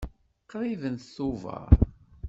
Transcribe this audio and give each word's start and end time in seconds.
Qrib 0.49 0.81
d 0.93 0.95
Tubeṛ. 1.15 1.69